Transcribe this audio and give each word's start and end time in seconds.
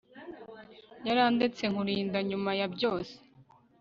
yarandetse 1.07 1.63
nkurinda 1.71 2.17
nyuma 2.29 2.51
ya 2.59 2.67
byose 2.73 3.15